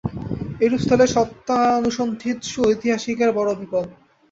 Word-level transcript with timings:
এইরূপ 0.61 0.81
স্থলে 0.81 1.05
সত্যানুসন্ধিৎসু 1.07 2.57
ঐতিহাসিকের 2.69 3.29
বড় 3.37 3.49
বিপদ। 3.55 3.85